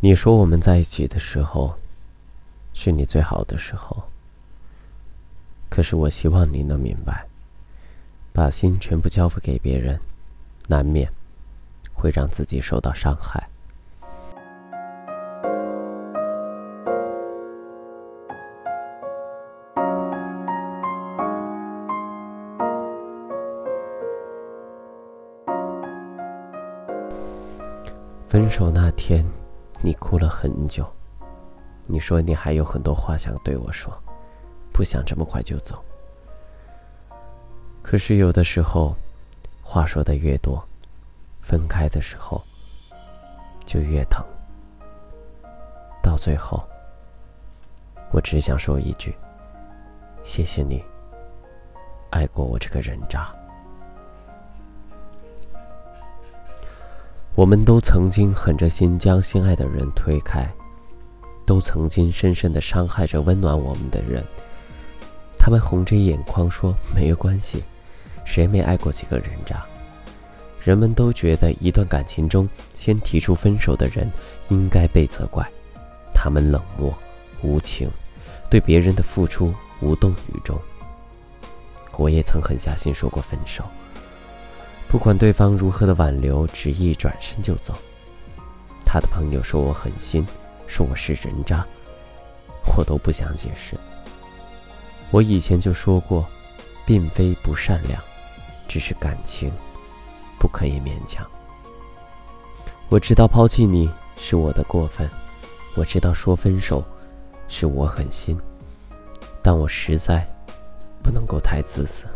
[0.00, 1.74] 你说我们在一起的时候，
[2.72, 4.04] 是你最好的时候。
[5.68, 7.26] 可是我希望你能明白，
[8.32, 9.98] 把心全部交付给别人，
[10.68, 11.12] 难免
[11.92, 13.48] 会让自己受到伤害。
[28.28, 29.37] 分手那天。
[29.80, 30.84] 你哭了很久，
[31.86, 33.92] 你说你还有很多话想对我说，
[34.72, 35.82] 不想这么快就走。
[37.82, 38.94] 可是有的时候，
[39.62, 40.62] 话说的越多，
[41.40, 42.42] 分开的时候
[43.64, 44.24] 就越疼。
[46.02, 46.62] 到最后，
[48.10, 49.16] 我只想说一句：
[50.24, 50.84] 谢谢你，
[52.10, 53.32] 爱过我这个人渣。
[57.38, 60.44] 我们都曾经狠着心将心爱的人推开，
[61.46, 64.24] 都曾经深深的伤害着温暖我们的人。
[65.38, 67.62] 他们红着眼眶说：“没有关系，
[68.24, 69.64] 谁没爱过几个人渣？”
[70.60, 74.10] 人们都觉得一段感情中先提出分手的人
[74.48, 75.48] 应该被责怪，
[76.12, 76.92] 他们冷漠
[77.40, 77.88] 无情，
[78.50, 80.58] 对别人的付出无动于衷。
[81.96, 83.62] 我也曾狠下心说过分手。
[84.88, 87.74] 不管对方如何的挽留，执意转身就走。
[88.86, 90.26] 他的朋友说我狠心，
[90.66, 91.66] 说我是人渣，
[92.74, 93.76] 我都不想解释。
[95.10, 96.26] 我以前就说过，
[96.86, 98.02] 并非不善良，
[98.66, 99.52] 只是感情
[100.38, 101.22] 不可以勉强。
[102.88, 105.06] 我知道抛弃你是我的过分，
[105.76, 106.82] 我知道说分手
[107.46, 108.40] 是我狠心，
[109.42, 110.26] 但我实在
[111.02, 112.06] 不能够太自私。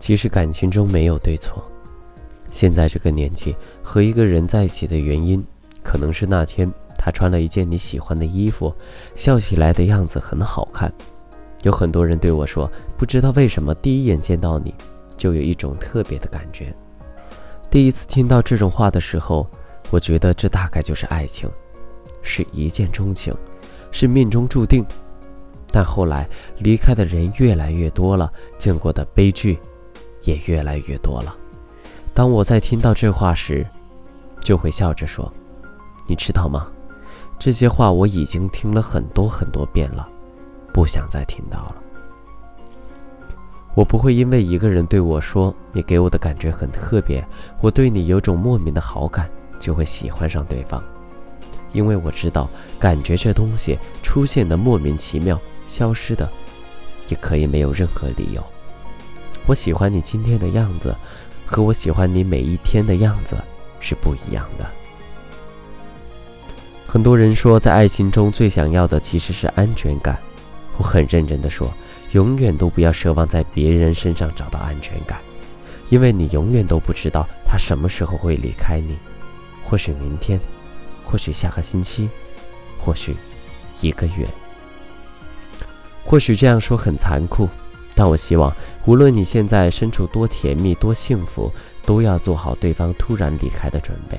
[0.00, 1.62] 其实感情中没有对错。
[2.50, 5.44] 现在这个年纪，和一个人在一起的原因，
[5.84, 8.74] 可能是那天他穿了一件你喜欢的衣服，
[9.14, 10.92] 笑起来的样子很好看。
[11.62, 14.74] 有很多人对我说，不知道为什么第一眼见到你，
[15.16, 16.74] 就有一种特别的感觉。
[17.70, 19.46] 第一次听到这种话的时候，
[19.90, 21.48] 我觉得这大概就是爱情，
[22.22, 23.32] 是一见钟情，
[23.92, 24.84] 是命中注定。
[25.70, 26.28] 但后来
[26.58, 29.56] 离开的人越来越多了，见过的悲剧。
[30.22, 31.34] 也越来越多了。
[32.14, 33.66] 当我在听到这话时，
[34.42, 35.32] 就会笑着说
[36.06, 36.66] ：“你知道吗？
[37.38, 40.08] 这些话我已经听了很多很多遍了，
[40.74, 41.76] 不想再听到了。”
[43.74, 47.24] 我不会因为一个人对我说你给我的感觉很特别，
[47.60, 50.82] 我对你有种莫名的好感，就会喜欢上对方。
[51.72, 52.50] 因为我知道，
[52.80, 56.28] 感觉这东西出现的莫名其妙，消失的
[57.06, 58.44] 也可以没有任何理由。
[59.50, 60.94] 我喜欢你今天的样子，
[61.44, 63.36] 和我喜欢你每一天的样子
[63.80, 64.64] 是不一样的。
[66.86, 70.16] 很多人说，在爱情中最想要的其实是安全感。
[70.76, 71.68] 我很认真的说，
[72.12, 75.18] 永远都不要奢望在别人身上找到安全感，
[75.88, 78.96] 因为你永远都不知道他什么时候会离开你。
[79.64, 80.38] 或许明天，
[81.04, 82.08] 或许下个星期，
[82.78, 83.16] 或许
[83.80, 84.28] 一个月。
[86.04, 87.48] 或许这样说很残酷。
[87.94, 88.54] 但我希望，
[88.86, 91.52] 无论你现在身处多甜蜜、多幸福，
[91.84, 94.18] 都要做好对方突然离开的准备。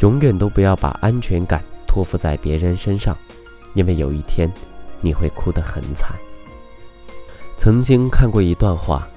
[0.00, 3.16] 永远都不要把安全感托付在别人身上，
[3.74, 4.50] 因为有一天
[5.00, 6.10] 你会哭得很惨。
[7.56, 9.08] 曾经看过一段话，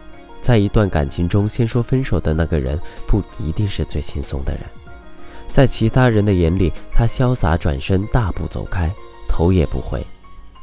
[0.42, 4.62] 在一段感情中，先说分手的那个人不一定是最轻松的人。
[5.50, 8.92] 在其他人的眼里，他潇洒转身，大步走开，
[9.28, 10.06] 头也不回。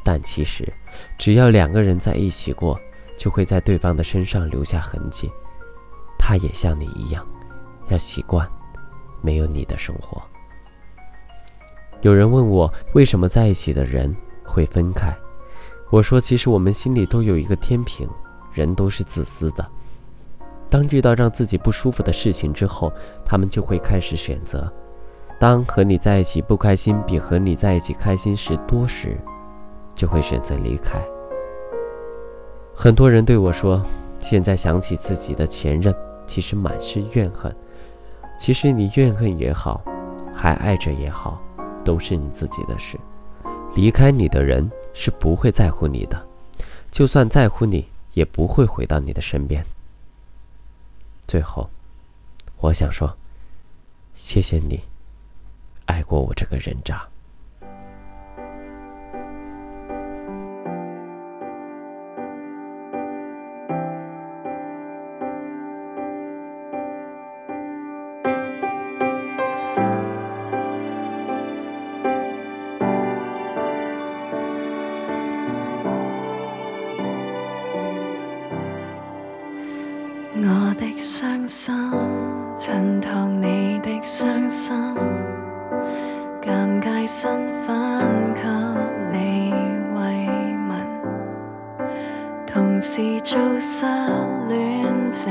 [0.04, 0.72] 但其实，
[1.18, 2.78] 只要两个人在一起过，
[3.16, 5.30] 就会在对方的身上留下痕迹，
[6.18, 7.26] 他也像你一样，
[7.88, 8.48] 要习惯
[9.20, 10.22] 没有你的生活。
[12.02, 14.14] 有人问我为什么在一起的人
[14.44, 15.14] 会分开，
[15.90, 18.08] 我说其实我们心里都有一个天平，
[18.52, 19.66] 人都是自私的。
[20.68, 22.92] 当遇到让自己不舒服的事情之后，
[23.24, 24.70] 他们就会开始选择。
[25.38, 29.16] 当和你在一起不开心比和你在一起开心时多时，
[29.94, 31.00] 就会选择离开。
[32.76, 33.82] 很多人对我说
[34.20, 35.94] ：“现在想起自己的前任，
[36.26, 37.54] 其实满是怨恨。
[38.36, 39.82] 其实你怨恨也好，
[40.34, 41.40] 还爱着也好，
[41.84, 42.98] 都是你自己的事。
[43.74, 46.26] 离开你的人是不会在乎你的，
[46.90, 49.64] 就算在乎你，也不会回到你的身边。”
[51.26, 51.70] 最后，
[52.58, 53.16] 我想说，
[54.14, 54.80] 谢谢你，
[55.86, 57.06] 爱过我这个人渣。
[80.36, 81.72] 我的伤心
[82.56, 84.76] 衬托你的伤心，
[86.42, 88.42] 尴尬身份给
[89.12, 89.52] 你
[89.94, 90.28] 慰
[90.68, 91.86] 问，
[92.44, 93.86] 同时做失
[94.48, 95.30] 恋者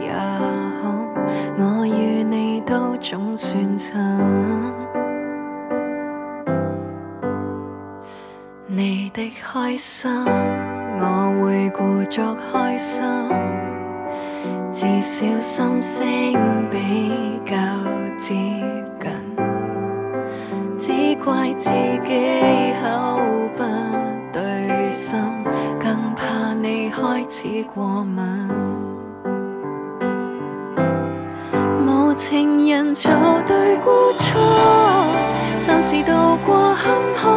[0.00, 0.94] 也好，
[1.58, 3.96] 我与你都总算亲。
[8.68, 10.08] 你的开心，
[11.00, 13.04] 我会故作开心。
[14.80, 16.06] 至少心声
[16.70, 17.56] 比较
[18.16, 18.36] 接
[19.00, 19.10] 近。
[20.78, 21.70] 只怪自
[22.06, 22.86] 己口
[23.56, 23.64] 不
[24.32, 25.18] 对心，
[25.80, 28.24] 更怕你开始过敏。
[31.84, 33.10] 无情人做
[33.44, 34.40] 对孤错，
[35.60, 36.12] 暂时渡
[36.46, 37.27] 过坎坷。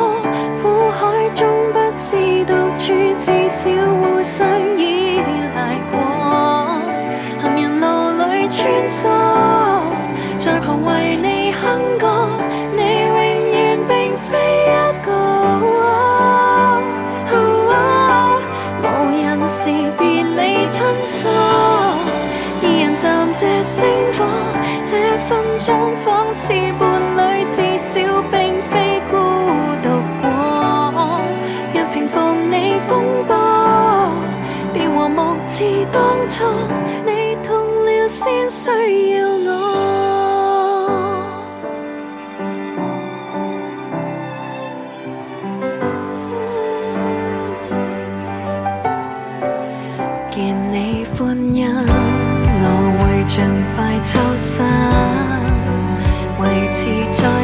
[19.51, 24.24] 无人时别理亲疏，二人暂借星火，
[24.86, 24.95] 这
[25.27, 26.81] 分钟仿似伴
[27.18, 28.00] 侣，至少
[28.31, 29.18] 并非孤
[29.83, 29.89] 独
[30.21, 30.24] 过。
[31.74, 32.18] 若平复
[32.50, 33.36] 你风波，
[34.74, 36.45] 便和睦似当初，
[37.06, 40.00] 你痛了先需要我。
[57.11, 57.40] 在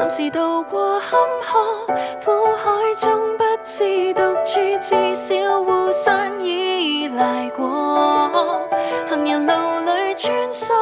[0.00, 1.86] 暂时渡过坎坷，
[2.24, 8.66] 苦海中不知独处，至少互相依赖过。
[9.10, 9.52] 行人路
[9.84, 10.72] 里穿梭，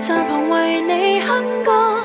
[0.00, 2.04] 在旁为你哼歌